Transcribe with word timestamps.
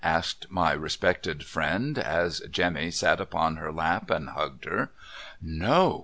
'asked 0.19 0.47
my 0.49 0.71
respected 0.71 1.45
friend, 1.45 1.99
as 1.99 2.39
Jemmy 2.49 2.89
sat 2.89 3.21
upon 3.21 3.57
her 3.57 3.71
lap 3.71 4.09
and 4.09 4.29
hugged 4.29 4.65
her. 4.65 4.89
* 5.29 5.39
No 5.63 5.99